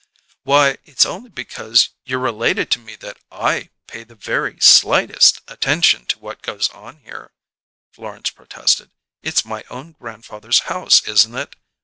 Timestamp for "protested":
8.31-8.89